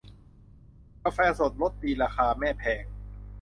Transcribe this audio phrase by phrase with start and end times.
[1.03, 2.85] กาแฟสดรสดีราคาแม่แพง